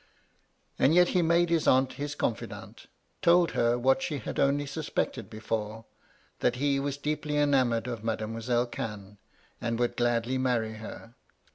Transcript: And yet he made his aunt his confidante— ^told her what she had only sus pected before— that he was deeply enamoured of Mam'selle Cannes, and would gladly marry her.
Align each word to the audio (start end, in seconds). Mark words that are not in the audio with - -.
And 0.79 0.95
yet 0.95 1.09
he 1.09 1.21
made 1.21 1.51
his 1.51 1.67
aunt 1.67 1.93
his 1.93 2.15
confidante— 2.15 2.87
^told 3.21 3.51
her 3.51 3.77
what 3.77 4.01
she 4.01 4.17
had 4.17 4.39
only 4.39 4.65
sus 4.65 4.89
pected 4.89 5.29
before— 5.29 5.85
that 6.39 6.55
he 6.55 6.79
was 6.79 6.97
deeply 6.97 7.37
enamoured 7.37 7.85
of 7.85 8.03
Mam'selle 8.03 8.65
Cannes, 8.65 9.19
and 9.61 9.77
would 9.77 9.95
gladly 9.95 10.39
marry 10.39 10.73
her. 10.77 11.13